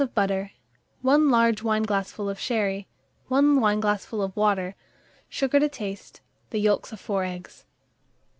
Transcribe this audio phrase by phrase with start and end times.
[0.01, 0.49] of butter,
[1.03, 2.87] 1 large wineglassful of sherry,
[3.27, 4.73] 1 wineglassful of water,
[5.29, 7.65] sugar to taste, the yolks of 4 eggs.